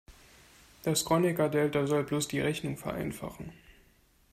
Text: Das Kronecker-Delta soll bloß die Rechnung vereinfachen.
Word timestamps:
Das 0.81 1.05
Kronecker-Delta 1.05 1.85
soll 1.85 2.03
bloß 2.03 2.27
die 2.27 2.39
Rechnung 2.39 2.75
vereinfachen. 2.75 3.53